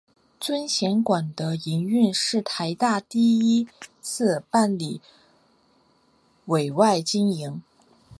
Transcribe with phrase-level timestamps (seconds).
[0.39, 3.67] 尊贤馆的营运是台大第一
[4.01, 4.99] 次办理
[6.45, 7.61] 委外经营。